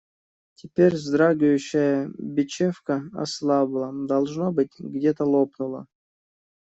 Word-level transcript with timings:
Теперь 0.55 0.95
вздрагивающая 0.95 2.09
бечевка 2.17 3.03
ослабла– 3.13 3.91
должно 4.07 4.51
быть, 4.51 4.71
где-то 4.79 5.25
лопнула. 5.25 5.85